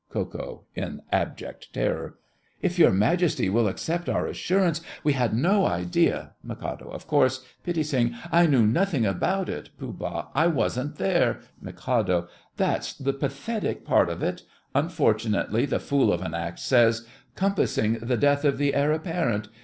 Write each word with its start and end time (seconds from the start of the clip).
KO. 0.09 0.63
(in 0.73 1.03
abject 1.11 1.71
terror). 1.73 2.17
If 2.59 2.79
your 2.79 2.89
Majesty 2.89 3.49
will 3.51 3.67
accept 3.67 4.09
our 4.09 4.25
assurance, 4.25 4.81
we 5.03 5.13
had 5.13 5.35
no 5.35 5.67
idea—— 5.67 6.31
MIK. 6.41 6.63
Of 6.87 7.05
course—— 7.05 7.45
PITTI. 7.63 8.15
I 8.31 8.47
knew 8.47 8.65
nothing 8.65 9.05
about 9.05 9.47
it. 9.47 9.69
POOH. 9.77 10.31
I 10.33 10.47
wasn't 10.47 10.95
there. 10.95 11.41
MIK. 11.61 12.27
That's 12.57 12.93
the 12.93 13.13
pathetic 13.13 13.85
part 13.85 14.09
of 14.09 14.23
it. 14.23 14.41
Unfortunately, 14.73 15.67
the 15.67 15.77
fool 15.79 16.11
of 16.11 16.23
an 16.23 16.33
Act 16.33 16.57
says 16.57 17.05
"compassing 17.35 17.99
the 18.01 18.17
death 18.17 18.43
of 18.43 18.57
the 18.57 18.73
Heir 18.73 18.91
Apparent." 18.93 19.49